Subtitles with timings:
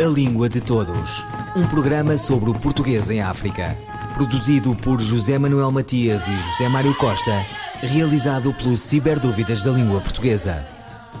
[0.00, 1.24] A Língua de Todos.
[1.56, 3.76] Um programa sobre o português em África.
[4.14, 7.44] Produzido por José Manuel Matias e José Mário Costa.
[7.82, 10.64] Realizado pelos Ciberdúvidas da Língua Portuguesa.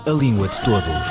[0.06, 1.08] A Língua de Todos.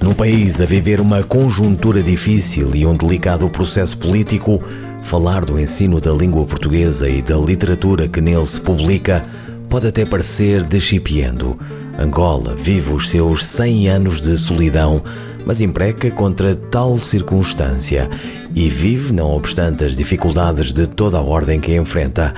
[0.00, 4.62] Num país a viver uma conjuntura difícil e um delicado processo político,
[5.12, 9.22] falar do ensino da língua portuguesa e da literatura que nele se publica
[9.68, 11.58] pode até parecer deschipiando.
[11.98, 15.02] Angola vive os seus 100 anos de solidão,
[15.44, 18.08] mas impreca contra tal circunstância
[18.54, 22.34] e vive, não obstante as dificuldades de toda a ordem que enfrenta.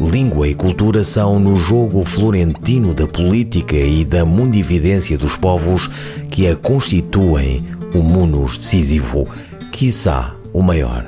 [0.00, 5.88] Língua e cultura são no jogo florentino da política e da mundividência dos povos
[6.28, 9.28] que a constituem o munus decisivo,
[9.70, 11.06] quiçá o maior.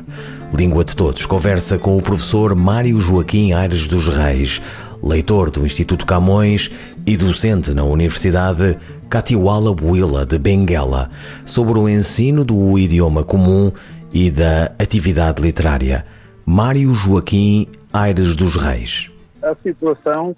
[0.53, 4.63] Língua de Todos conversa com o professor Mário Joaquim Aires dos Reis,
[5.03, 6.71] leitor do Instituto Camões
[7.07, 8.79] e docente na Universidade
[9.11, 11.11] Katiwala Buila de Benguela,
[11.45, 13.71] sobre o ensino do idioma comum
[14.13, 16.07] e da atividade literária.
[16.47, 19.11] Mário Joaquim Aires dos Reis.
[19.43, 20.35] A situação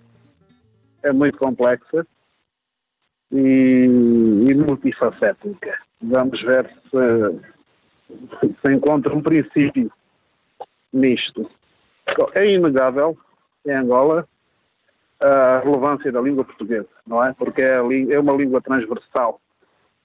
[1.04, 2.04] é muito complexa
[3.32, 3.86] e,
[4.48, 5.78] e multifacética.
[6.02, 9.90] Vamos ver se, se encontra um princípio
[10.92, 11.50] nisto.
[12.36, 13.16] É inegável
[13.66, 14.26] em Angola
[15.20, 17.32] a relevância da língua portuguesa, não é?
[17.34, 19.40] Porque é, é uma língua transversal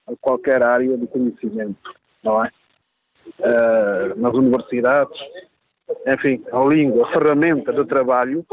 [0.08, 2.52] a qualquer área de conhecimento, não é?
[3.40, 5.20] Uh, nas universidades,
[6.06, 8.46] enfim, a língua, a ferramenta de trabalho,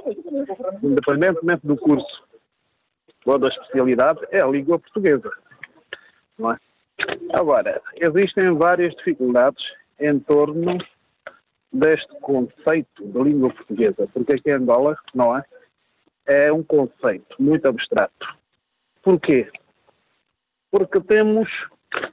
[0.83, 2.23] independentemente do curso
[3.27, 5.31] ou da especialidade, é a língua portuguesa,
[6.39, 6.59] não é?
[7.35, 9.63] Agora, existem várias dificuldades
[9.99, 10.79] em torno
[11.73, 15.45] deste conceito da língua portuguesa, porque aqui em Angola, não é?
[16.27, 18.37] É um conceito muito abstrato.
[19.03, 19.51] Porquê?
[20.71, 21.49] Porque temos,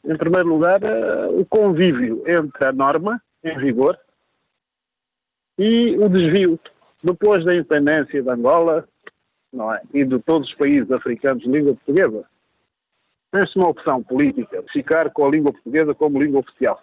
[0.03, 3.97] em primeiro lugar, eh, o convívio entre a norma em vigor
[5.57, 6.59] e o desvio.
[7.03, 8.87] Depois da independência de Angola,
[9.53, 9.81] não é?
[9.93, 12.25] E de todos os países africanos de língua portuguesa,
[13.31, 16.81] tem-se uma opção política de ficar com a língua portuguesa como língua oficial.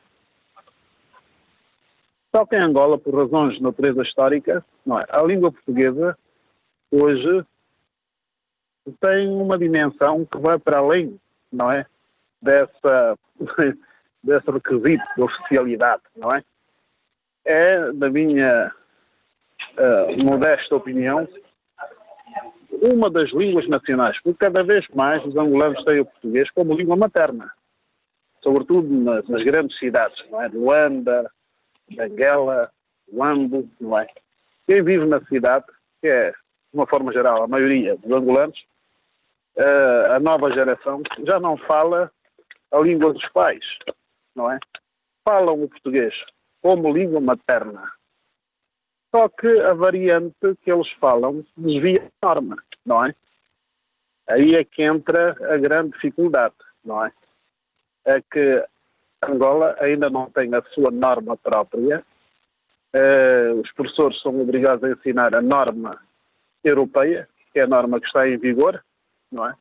[2.36, 5.06] Só que em Angola, por razões de natureza histórica, não é?
[5.08, 6.18] a língua portuguesa
[6.92, 7.46] hoje
[9.00, 11.18] tem uma dimensão que vai para além,
[11.50, 11.86] não é?
[12.42, 13.18] Dessa,
[14.22, 16.44] desse requisito de oficialidade, não é?
[17.46, 18.70] É, na minha
[19.78, 21.26] uh, modesta opinião,
[22.92, 26.96] uma das línguas nacionais, porque cada vez mais os angolanos têm o português como língua
[26.96, 27.50] materna,
[28.42, 30.48] sobretudo nas, nas grandes cidades, não é?
[30.48, 31.30] Luanda,
[31.90, 32.70] Benguela,
[33.12, 34.06] Lambo, não é?
[34.68, 35.66] Quem vive na cidade,
[36.00, 36.36] que é, de
[36.74, 38.58] uma forma geral, a maioria dos angolanos,
[39.56, 42.10] uh, a nova geração já não fala
[42.72, 43.64] a língua dos pais,
[44.34, 44.58] não é?
[45.28, 46.14] Falam o português
[46.60, 47.92] como língua materna.
[49.14, 53.14] Só que a variante que eles falam desvia a norma, não é?
[54.28, 57.12] Aí é que entra a grande dificuldade, não é?
[58.04, 58.64] É que
[59.30, 62.02] Angola ainda não tem a sua norma própria.
[62.94, 65.98] Uh, os professores são obrigados a ensinar a norma
[66.64, 68.82] europeia, que é a norma que está em vigor,
[69.30, 69.54] não é?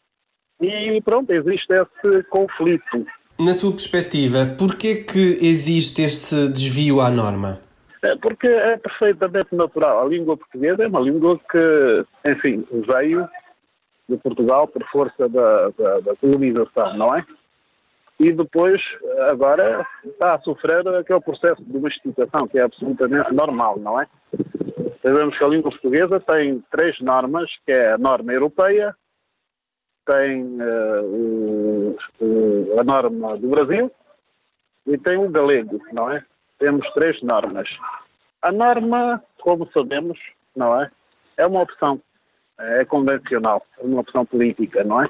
[0.61, 3.05] E pronto, existe esse conflito.
[3.37, 7.59] Na sua perspectiva, porquê que existe este desvio à norma?
[8.01, 10.05] É porque é perfeitamente natural.
[10.05, 13.27] A língua portuguesa é uma língua que, enfim, veio
[14.07, 17.25] de Portugal por força da, da, da colonização, não é?
[18.19, 18.81] E depois,
[19.29, 24.07] agora, está a sofrer aquele processo de domesticação, que é absolutamente normal, não é?
[25.05, 28.95] Sabemos que a língua portuguesa tem três normas, que é a norma europeia,
[30.05, 33.91] tem uh, o, a norma do Brasil
[34.87, 36.23] e tem o galego, não é?
[36.57, 37.67] Temos três normas.
[38.41, 40.17] A norma, como sabemos,
[40.55, 40.89] não é?
[41.37, 41.99] É uma opção,
[42.59, 45.09] é convencional, é uma opção política, não é?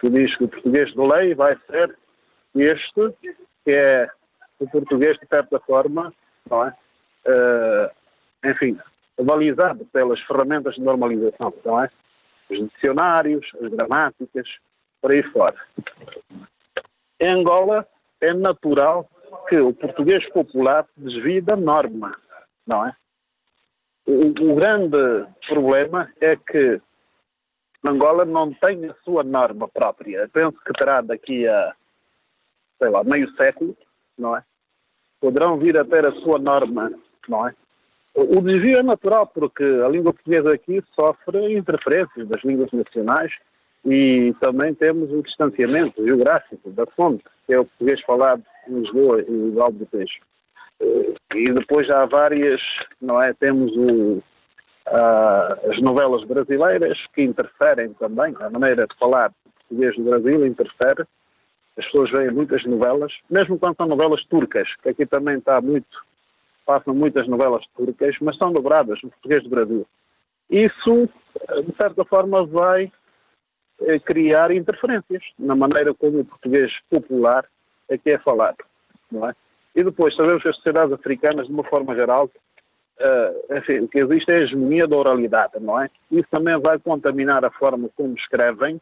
[0.00, 1.94] Que diz que o português de lei vai ser
[2.54, 3.14] este,
[3.64, 4.08] que é
[4.58, 6.12] o português, de certa forma,
[6.48, 6.74] não é?
[7.26, 7.90] Uh,
[8.50, 8.78] enfim,
[9.20, 11.90] balizado pelas ferramentas de normalização, não é?
[12.50, 14.48] Os dicionários, as gramáticas,
[15.00, 15.56] por aí fora.
[17.20, 17.86] Em Angola,
[18.20, 19.08] é natural
[19.48, 22.16] que o português popular desvie da norma,
[22.66, 22.94] não é?
[24.06, 26.80] O, o grande problema é que
[27.86, 30.28] Angola não tem a sua norma própria.
[30.32, 31.74] penso que terá daqui a
[32.82, 33.76] sei lá, meio século,
[34.18, 34.42] não é?
[35.20, 36.90] Poderão vir a ter a sua norma,
[37.28, 37.54] não é?
[38.14, 43.32] O desvio é natural porque a língua portuguesa aqui sofre interferências das línguas nacionais
[43.86, 49.22] e também temos o distanciamento geográfico da fonte, que é o português falado em Lisboa
[49.22, 50.20] e o Alto do Peixe.
[50.80, 52.60] Eh, e depois há várias,
[53.00, 53.32] não é?
[53.32, 54.22] Temos o,
[54.86, 59.32] as novelas brasileiras que interferem também, a maneira de falar
[59.72, 61.06] português do Brasil interfere.
[61.76, 66.04] As pessoas veem muitas novelas, mesmo quando são novelas turcas, que aqui também está muito,
[66.66, 69.86] passam muitas novelas turcas, mas são dobradas no português do Brasil.
[70.50, 71.08] Isso,
[71.64, 72.92] de certa forma, vai
[73.80, 77.46] eh, criar interferências na maneira como o português popular
[77.88, 78.58] é que é falado,
[79.10, 79.34] não é?
[79.74, 84.02] E depois sabemos que as sociedades africanas, de uma forma geral, uh, enfim, o que
[84.02, 85.88] existe é a hegemonia da oralidade, não é?
[86.10, 88.80] Isso também vai contaminar a forma como escrevem.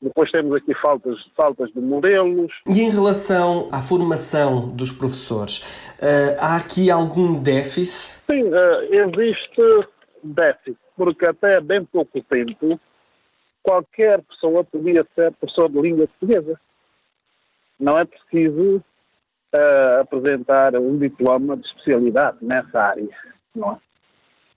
[0.00, 2.52] Depois temos aqui faltas, faltas de modelos.
[2.68, 5.60] E em relação à formação dos professores,
[5.94, 8.22] uh, há aqui algum déficit?
[8.30, 9.88] Sim, uh, existe
[10.22, 12.78] déficit, porque até bem pouco tempo
[13.62, 16.60] qualquer pessoa podia ser professor de língua portuguesa.
[17.80, 23.08] Não é preciso uh, apresentar um diploma de especialidade nessa área.
[23.54, 23.76] Não é?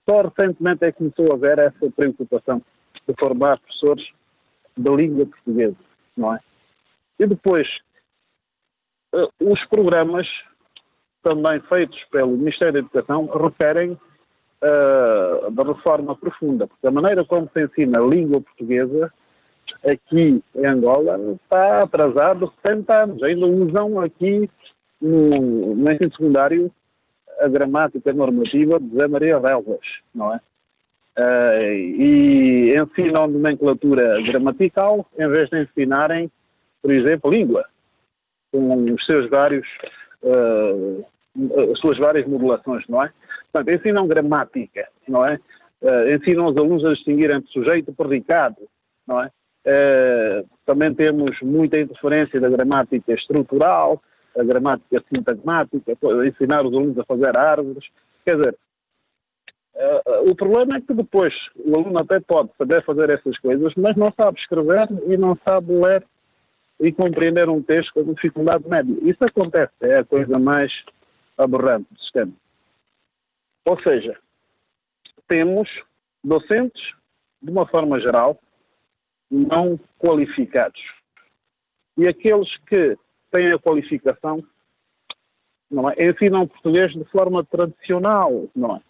[0.08, 2.62] Só recentemente é que começou a haver essa preocupação
[3.08, 4.06] de formar professores
[4.76, 5.76] de língua portuguesa,
[6.16, 6.40] não é?
[7.18, 7.68] E depois,
[9.14, 10.26] uh, os programas
[11.22, 17.48] também feitos pelo Ministério da Educação referem uh, da reforma profunda, porque a maneira como
[17.52, 19.12] se ensina a língua portuguesa
[19.88, 23.22] aqui em Angola está atrasado 70 anos.
[23.22, 24.50] Ainda usam aqui
[25.00, 26.70] no, no ensino secundário
[27.40, 29.80] a gramática normativa de José Maria Relvas,
[30.14, 30.40] não é?
[31.18, 36.30] Uh, e ensinam nomenclatura gramatical em vez de ensinarem,
[36.80, 37.66] por exemplo, língua,
[38.52, 39.66] com os seus vários,
[40.22, 41.04] uh,
[41.72, 43.12] as suas várias modulações, não é?
[43.52, 45.38] Portanto, ensinam gramática, não é?
[45.82, 48.56] Uh, ensinam os alunos a distinguir entre sujeito e predicado,
[49.06, 49.30] não é?
[49.66, 54.00] Uh, também temos muita interferência da gramática estrutural,
[54.38, 55.96] a gramática sintagmática,
[56.26, 57.84] ensinar os alunos a fazer árvores.
[58.24, 58.56] Quer dizer,
[59.74, 63.96] uh, o problema é que depois o aluno até pode saber fazer essas coisas, mas
[63.96, 66.06] não sabe escrever e não sabe ler
[66.80, 68.96] e compreender um texto com dificuldade média.
[69.02, 70.72] Isso acontece, é a coisa mais
[71.36, 72.32] aberrante do sistema.
[73.68, 74.18] Ou seja,
[75.28, 75.68] temos
[76.24, 76.82] docentes,
[77.42, 78.38] de uma forma geral,
[79.30, 80.80] não qualificados.
[81.96, 82.96] E aqueles que
[83.30, 84.42] têm a qualificação
[85.70, 88.80] não é, ensinam português de forma tradicional, não é?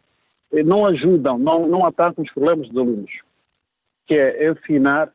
[0.53, 3.11] Não ajudam, não, não atacam os problemas dos alunos,
[4.07, 5.13] que é ensinar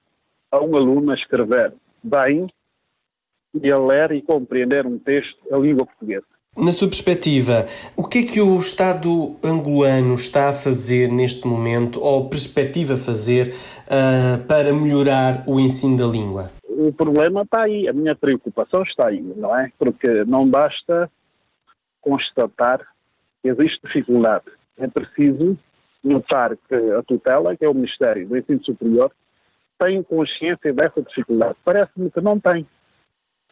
[0.52, 2.48] a um aluno a escrever bem
[3.54, 6.26] e a ler e compreender um texto em língua portuguesa.
[6.58, 7.66] Na sua perspectiva,
[7.98, 13.50] o que é que o Estado angolano está a fazer neste momento, ou perspectiva fazer,
[13.50, 16.50] uh, para melhorar o ensino da língua?
[16.64, 19.70] O problema está aí, a minha preocupação está aí, não é?
[19.78, 21.12] Porque não basta
[22.00, 22.80] constatar
[23.42, 24.46] que existe dificuldade.
[24.78, 25.58] É preciso
[26.04, 29.12] notar que a tutela, que é o Ministério do Ensino Superior,
[29.80, 31.56] tem consciência dessa dificuldade.
[31.64, 32.66] Parece-me que não tem.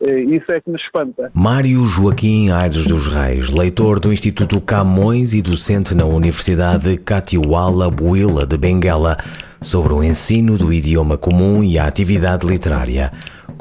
[0.01, 1.31] É, isso é que me espanta.
[1.35, 8.45] Mário Joaquim Aires dos Reis, leitor do Instituto Camões e docente na Universidade Katiwala Buila
[8.45, 9.17] de Benguela,
[9.61, 13.11] sobre o ensino do idioma comum e a atividade literária,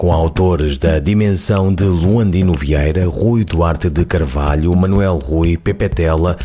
[0.02, 6.37] com autores da Dimensão de Luandino Vieira, Rui Duarte de Carvalho, Manuel Rui, Pepe Tela,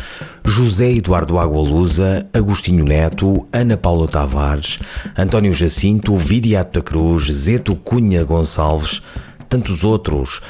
[0.44, 4.78] José Eduardo Agualusa, Agostinho Neto, Ana Paula Tavares,
[5.18, 9.02] António Jacinto, Vidiato da Cruz, Zeto Cunha Gonçalves,
[9.48, 10.40] tantos outros.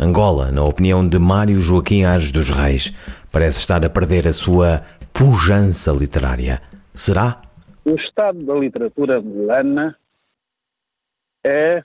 [0.00, 2.92] Angola, na opinião de Mário Joaquim Ares dos Reis,
[3.30, 4.82] parece estar a perder a sua
[5.12, 6.60] pujança literária.
[6.92, 7.40] Será?
[7.84, 9.96] O estado da literatura angolana
[11.46, 11.84] é,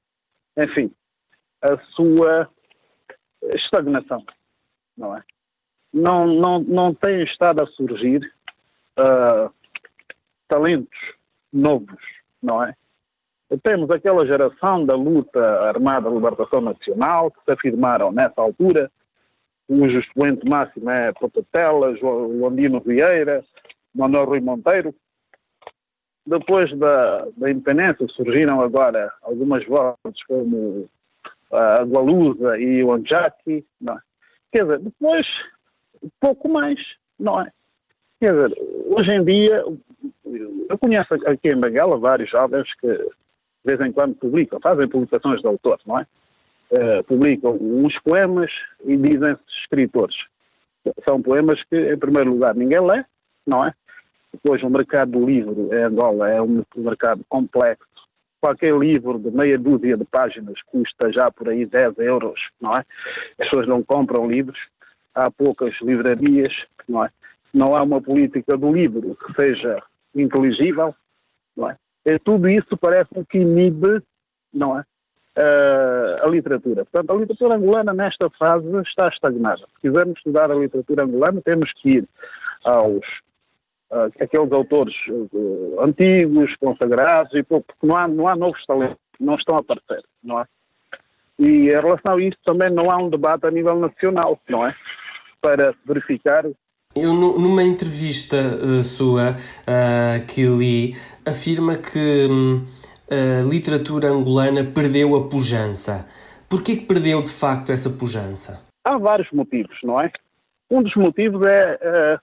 [0.57, 0.91] enfim,
[1.61, 2.49] a sua
[3.43, 4.23] estagnação,
[4.97, 5.23] não é?
[5.93, 8.21] Não, não, não tem estado a surgir
[8.97, 9.51] uh,
[10.47, 10.99] talentos
[11.51, 12.01] novos,
[12.41, 12.73] não é?
[13.63, 18.89] Temos aquela geração da luta armada de libertação nacional, que se afirmaram nessa altura,
[19.67, 23.43] cujo expoente máximo é Potatela, Luandino Vieira,
[23.93, 24.95] Manuel Rui Monteiro.
[26.25, 30.89] Depois da, da independência surgiram agora algumas vozes como
[31.51, 33.65] a Gualusa e o Anjaki.
[33.79, 33.99] Não é?
[34.51, 35.27] Quer dizer, depois,
[36.19, 36.79] pouco mais,
[37.19, 37.51] não é?
[38.19, 38.53] Quer dizer,
[38.85, 39.63] hoje em dia,
[40.69, 45.39] eu conheço aqui em Benguela vários jovens que de vez em quando publicam, fazem publicações
[45.39, 46.07] de autores, não é?
[46.71, 48.51] Uh, publicam uns poemas
[48.85, 50.15] e dizem-se escritores.
[51.07, 53.03] São poemas que, em primeiro lugar, ninguém lê
[53.45, 53.73] não é?
[54.33, 57.85] Depois, o mercado do livro em Angola é um mercado complexo.
[58.39, 62.83] Qualquer livro de meia dúzia de páginas custa já por aí 10 euros, não é?
[63.39, 64.57] As pessoas não compram livros,
[65.13, 66.53] há poucas livrarias,
[66.87, 67.09] não é?
[67.53, 69.83] Não há uma política do livro que seja
[70.15, 70.95] inteligível,
[71.55, 71.77] não é?
[72.05, 74.01] E tudo isso parece que inibe,
[74.51, 74.83] não é?
[75.37, 76.83] Uh, a literatura.
[76.83, 79.59] Portanto, a literatura angolana nesta fase está estagnada.
[79.75, 82.07] Se quisermos estudar a literatura angolana, temos que ir
[82.65, 83.05] aos
[83.91, 89.35] uh, aqueles autores uh, antigos, consagrados, e porque não há, não há novos talentos, não
[89.35, 90.45] estão a aparecer, não é?
[91.39, 94.75] E em relação a isto também não há um debate a nível nacional, não é?
[95.41, 96.45] Para verificar
[96.93, 100.93] eu, numa entrevista uh, sua uh, que li,
[101.25, 102.65] afirma que um,
[103.09, 106.05] a literatura angolana perdeu a pujança.
[106.49, 108.61] Porquê que perdeu, de facto, essa pujança?
[108.83, 110.11] Há vários motivos, não é?
[110.69, 112.19] Um dos motivos é uh,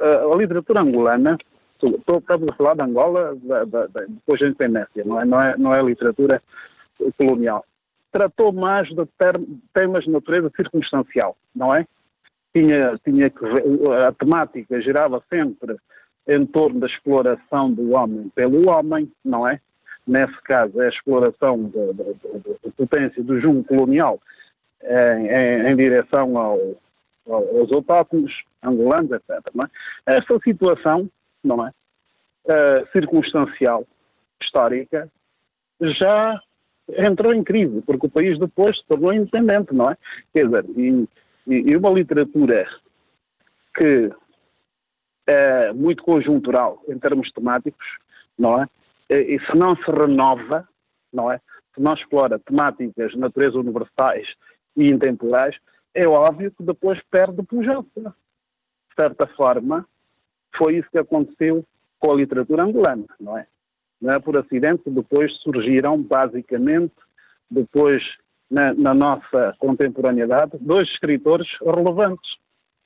[0.00, 1.36] a literatura angolana,
[1.74, 6.42] estou, a falar de Angola depois da independência, não é, não, é, não é literatura
[7.16, 7.64] colonial.
[8.10, 9.40] Tratou mais de ter,
[9.74, 11.86] temas de natureza circunstancial, não é?
[12.54, 13.44] Tinha, tinha que
[14.06, 15.76] a temática girava sempre
[16.26, 19.60] em torno da exploração do homem pelo homem, não é?
[20.06, 24.18] Nesse caso, é a exploração da potência do jungo colonial
[24.82, 26.58] em, em, em direção ao,
[27.28, 28.32] aos autóctonos,
[28.62, 29.30] angolanos, etc.
[29.30, 30.16] É?
[30.16, 31.08] Esta situação,
[31.42, 31.70] não é?
[32.46, 33.86] Uh, circunstancial,
[34.42, 35.10] histórica,
[35.80, 36.40] já
[36.88, 39.96] entrou em crise, porque o país depois se tornou independente, não é?
[40.34, 41.06] Quer dizer, e,
[41.46, 42.66] e uma literatura
[43.76, 44.10] que
[45.26, 47.86] é muito conjuntural em termos temáticos,
[48.38, 48.66] não é?
[49.10, 50.66] E se não se renova,
[51.12, 51.38] não é?
[51.74, 54.26] Se não explora temáticas de natureza universais
[54.76, 55.56] e intemporais,
[55.94, 57.86] é óbvio que depois perde pujança.
[57.96, 59.86] De certa forma,
[60.56, 61.64] foi isso que aconteceu
[61.98, 63.46] com a literatura angolana, não é?
[64.00, 66.94] Não é por acidente depois surgiram, basicamente,
[67.50, 68.02] depois,
[68.50, 72.36] na, na nossa contemporaneidade, dois escritores relevantes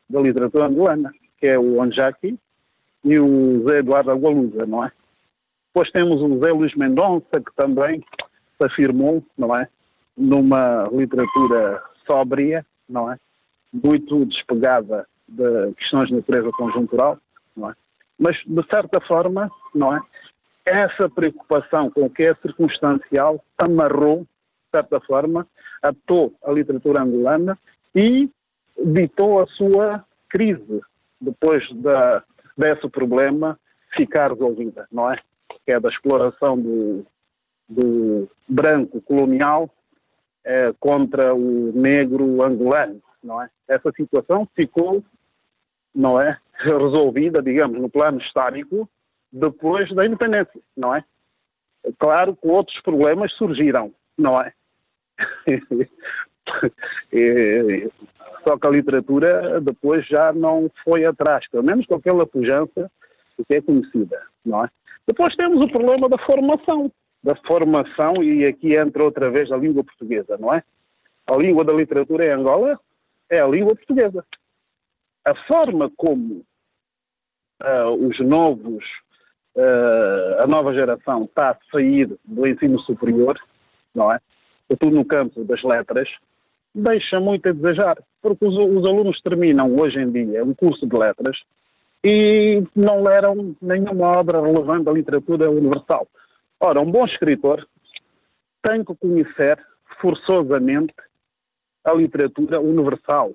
[0.08, 2.38] da literatura angolana, que é o Onjaki
[3.04, 4.92] e o Zé Eduardo Agualusa, não é?
[5.74, 9.68] Depois temos o Zé Luís Mendonça, que também se afirmou, não é?
[10.16, 13.18] Numa literatura sóbria, não é?
[13.72, 17.18] Muito despegada de questões de natureza conjuntural,
[17.56, 17.74] não é?
[18.18, 20.00] Mas, de certa forma, não é?
[20.64, 25.46] Essa preocupação com o que é circunstancial amarrou, de certa forma,
[25.82, 27.58] atou a literatura angolana
[27.94, 28.30] e
[28.78, 30.80] ditou a sua crise
[31.20, 32.22] depois da,
[32.56, 33.58] desse problema
[33.94, 35.16] ficar resolvida, não é?
[35.64, 37.04] Que é da exploração do,
[37.68, 39.68] do branco colonial
[40.44, 43.48] é, contra o negro angolano, não é?
[43.68, 45.02] Essa situação ficou,
[45.94, 48.88] não é, resolvida, digamos, no plano histórico
[49.32, 51.04] depois da independência, não é?
[51.98, 54.52] Claro que outros problemas surgiram, não é?
[58.46, 62.90] Só que a literatura depois já não foi atrás, pelo menos com aquela pujança
[63.48, 64.68] que é conhecida, não é?
[65.06, 66.90] Depois temos o problema da formação,
[67.22, 70.62] da formação, e aqui entra outra vez a língua portuguesa, não é?
[71.26, 72.78] A língua da literatura em Angola
[73.30, 74.24] é a língua portuguesa.
[75.24, 76.44] A forma como
[77.62, 78.84] uh, os novos,
[79.56, 83.38] uh, a nova geração está a sair do ensino superior,
[83.94, 84.18] não é?
[84.80, 86.08] Tudo no campo das letras,
[86.74, 90.98] deixa muito a desejar, porque os, os alunos terminam hoje em dia um curso de
[90.98, 91.38] letras
[92.04, 96.08] e não leram nenhuma obra relevante da literatura universal.
[96.64, 97.66] Ora, um bom escritor
[98.64, 99.58] tem que conhecer
[100.00, 100.94] forçosamente
[101.84, 103.32] a literatura universal,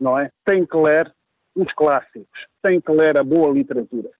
[0.00, 0.28] não é?
[0.44, 1.12] Tem que ler
[1.54, 2.26] os clássicos,
[2.60, 4.10] tem que ler a boa literatura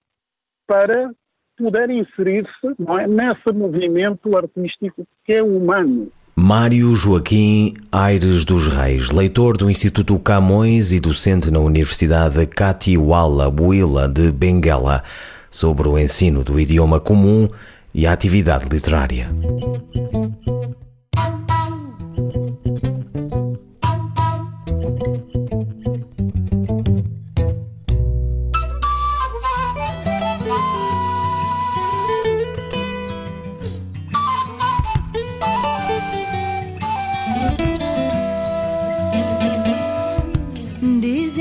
[0.65, 1.11] para
[1.57, 6.09] poder inserir-se é, nesse movimento artístico que é humano.
[6.33, 14.07] Mário Joaquim Aires dos Reis, leitor do Instituto Camões e docente na Universidade Katiwala Buila
[14.07, 15.03] de Benguela,
[15.51, 17.47] sobre o ensino do idioma comum
[17.93, 19.29] e a atividade literária.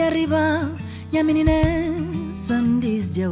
[0.02, 0.70] Arriba,
[1.22, 1.52] menina,
[3.10, 3.28] de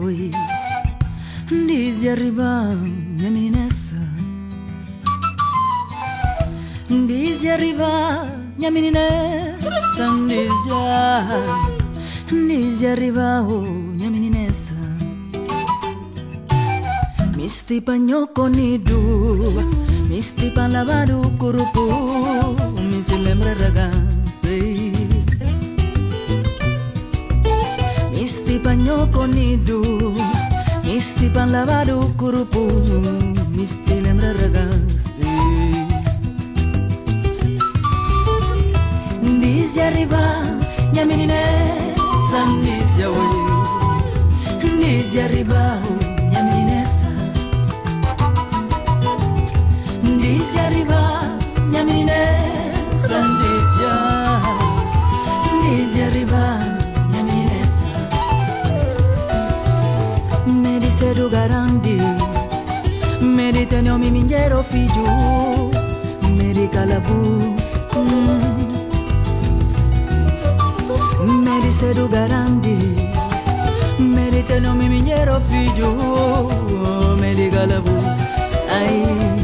[1.67, 2.11] diz de
[3.21, 3.69] arriba minha menina
[6.89, 9.01] Diz de arriba minha menina
[10.29, 14.75] Diz de Nisi arrivao, minha meninessa
[17.37, 19.65] Misti panhoko nidu
[20.09, 22.57] Misti lavado curupu
[22.91, 24.93] Me se lembra ragazzi
[28.13, 29.83] Misti panhoko nidu
[31.01, 32.69] Misti lavado curupu
[33.57, 35.25] Misti lembra ragazzi
[39.23, 40.45] Nisi arriva
[40.93, 43.33] minha meninessa Nisi oi
[44.77, 45.81] Nisi arriva
[46.29, 47.09] minha meninessa
[50.03, 51.33] Nisi arriva
[51.65, 53.85] minha meninessa Nisi
[55.63, 56.60] Nisi arriva
[61.21, 61.97] Me disse do garante
[63.21, 65.71] Me di tenho mi minheiro filho
[66.31, 68.65] Me di calabus mm.
[71.45, 72.75] Me disse do garante
[73.99, 75.93] Me di tenho mi minheiro filho
[77.21, 78.25] Me di calabus
[78.71, 79.40] Ai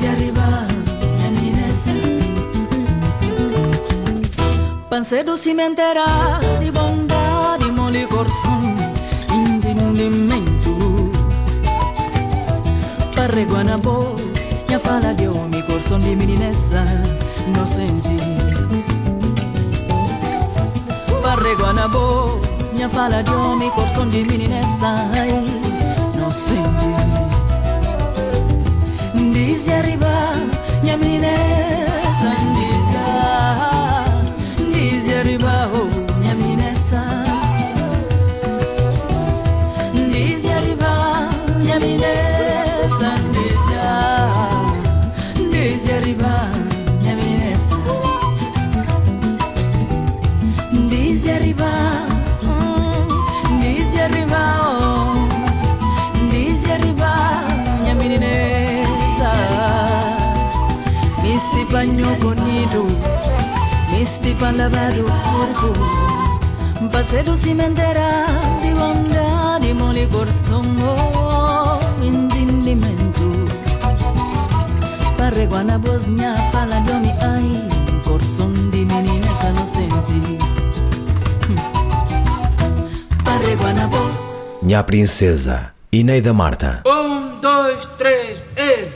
[0.00, 0.66] Dice arriba,
[1.20, 1.92] ya meninessa
[4.88, 8.76] Pancedo cimentera di bondade, di moli corsum,
[9.28, 11.10] intendimento
[13.14, 16.82] Parre guanabos, minha fala de homem, coração de meninessa,
[17.54, 18.16] não senti.
[21.22, 25.44] Parre guanabos, minha fala de homem, coração de meninessa, ai,
[26.18, 27.19] não senti.
[29.46, 30.34] desde arriba,
[30.84, 31.18] y a mi
[64.10, 65.70] misti pan lavado corpo.
[66.90, 68.26] Passedo cimentera
[68.60, 73.44] di onda di moli corsongo intendimento
[75.16, 77.68] Parre guana bosnia fala domi ai
[78.02, 80.38] corson di meninessa não senti
[83.22, 86.82] Parre guana bos Minha Princesa, Ineida Marta.
[86.84, 88.88] Um, dois, três, e...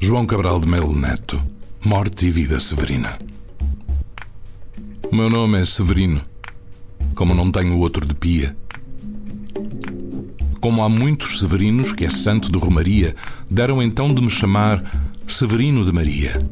[0.00, 1.40] João Cabral de Melo Neto,
[1.84, 3.18] Morte e Vida Severina.
[5.12, 6.20] Meu nome é Severino,
[7.14, 8.56] como não tenho outro de pia.
[10.60, 13.14] Como há muitos Severinos que é santo de Romaria,
[13.48, 14.82] deram então de me chamar
[15.26, 16.44] Severino de Maria.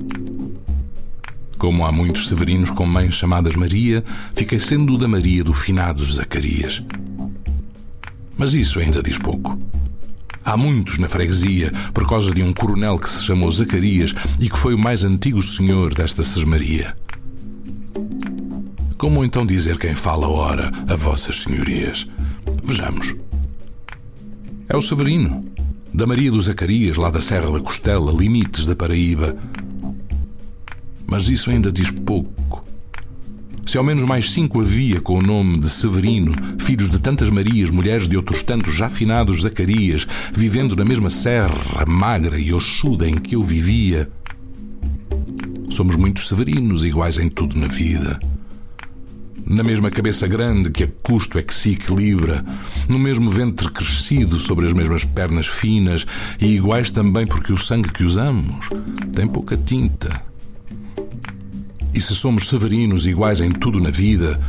[1.58, 6.04] Como há muitos Severinos com mães chamadas Maria, fiquei sendo o da Maria do finado
[6.04, 6.82] Zacarias.
[8.38, 9.58] Mas isso ainda diz pouco.
[10.44, 14.58] Há muitos na freguesia, por causa de um coronel que se chamou Zacarias e que
[14.58, 16.94] foi o mais antigo senhor desta sesmaria.
[19.04, 22.06] Como então dizer quem fala ora a vossas senhorias?
[22.64, 23.14] Vejamos.
[24.66, 25.44] É o Severino,
[25.92, 29.36] da Maria do Zacarias, lá da Serra da Costela, limites da Paraíba.
[31.06, 32.64] Mas isso ainda diz pouco.
[33.66, 37.70] Se ao menos mais cinco havia com o nome de Severino, filhos de tantas Marias,
[37.70, 43.16] mulheres de outros tantos já finados Zacarias, vivendo na mesma serra magra e ossuda em
[43.16, 44.08] que eu vivia,
[45.68, 48.18] somos muitos Severinos iguais em tudo na vida
[49.46, 52.44] na mesma cabeça grande que a custo é que se equilibra,
[52.88, 56.06] no mesmo ventre crescido sobre as mesmas pernas finas
[56.40, 58.68] e iguais também porque o sangue que usamos
[59.14, 60.22] tem pouca tinta.
[61.92, 64.40] E se somos severinos iguais em tudo na vida,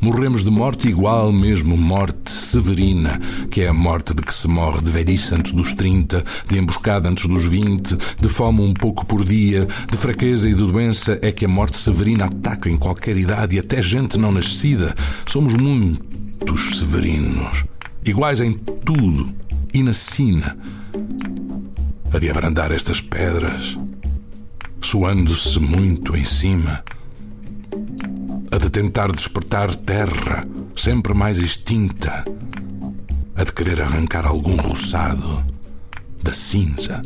[0.00, 4.80] Morremos de morte igual, mesmo morte severina, que é a morte de que se morre
[4.80, 9.22] de velhice antes dos 30, de emboscada antes dos 20, de fome um pouco por
[9.22, 13.56] dia, de fraqueza e de doença, é que a morte severina ataca em qualquer idade
[13.56, 14.96] e até gente não nascida.
[15.26, 17.64] Somos muitos severinos,
[18.02, 19.28] iguais em tudo
[19.74, 20.56] e na sina.
[22.10, 23.76] A de abrandar estas pedras,
[24.80, 26.82] suando-se muito em cima
[28.50, 32.24] a de tentar despertar terra sempre mais extinta,
[33.36, 35.44] a de querer arrancar algum roçado
[36.22, 37.00] da cinza.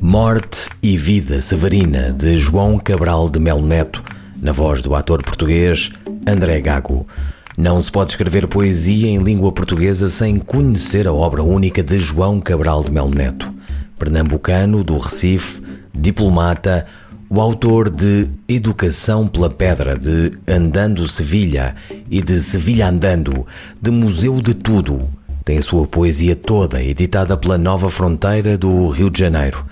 [0.00, 4.02] Morte e Vida Severina, de João Cabral de Melo Neto,
[4.42, 5.90] na voz do ator português
[6.26, 7.06] André Gago.
[7.56, 12.40] Não se pode escrever poesia em língua portuguesa sem conhecer a obra única de João
[12.40, 13.52] Cabral de Melo Neto.
[13.98, 15.60] Pernambucano do Recife,
[15.92, 16.86] diplomata,
[17.30, 21.76] o autor de Educação pela Pedra, de Andando Sevilha
[22.10, 23.46] e de Sevilha Andando,
[23.80, 25.06] de Museu de Tudo,
[25.44, 29.62] tem a sua poesia toda editada pela Nova Fronteira do Rio de Janeiro.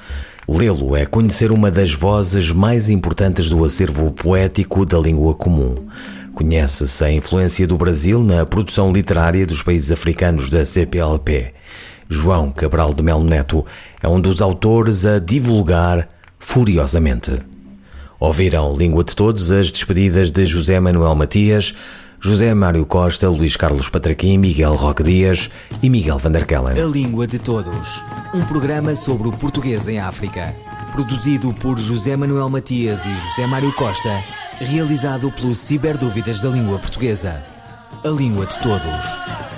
[0.47, 5.75] Lê-lo é conhecer uma das vozes mais importantes do acervo poético da língua comum.
[6.35, 11.55] Conhece-se a influência do Brasil na produção literária dos países africanos da CPLP.
[12.09, 13.65] João Cabral de Melo Neto
[14.03, 16.07] é um dos autores a divulgar
[16.39, 17.39] furiosamente.
[18.19, 21.75] Ouviram Língua de Todos as despedidas de José Manuel Matias,
[22.19, 25.51] José Mário Costa, Luís Carlos Patraquim, Miguel Roque Dias
[25.83, 26.83] e Miguel Vanderkellen.
[26.83, 28.03] A Língua de Todos,
[28.35, 30.55] um programa sobre o português em África,
[30.93, 34.25] produzido por José Manuel Matias e José Mário Costa,
[34.59, 37.45] realizado pelos Ciberdúvidas da Língua Portuguesa.
[38.03, 39.56] A Língua de Todos.